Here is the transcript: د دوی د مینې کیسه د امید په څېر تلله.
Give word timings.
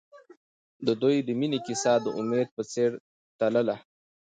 د 0.85 0.87
دوی 1.01 1.15
د 1.27 1.29
مینې 1.39 1.59
کیسه 1.65 1.93
د 2.05 2.07
امید 2.19 2.47
په 2.55 2.63
څېر 2.71 2.89
تلله. 3.39 3.75